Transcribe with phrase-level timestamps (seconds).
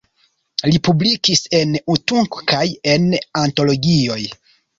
[0.69, 2.63] Li publikis en Utunk kaj
[2.95, 3.07] en
[3.45, 4.19] antologioj.